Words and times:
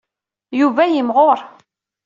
Yuba 0.59 0.83
yimɣur. 0.87 1.39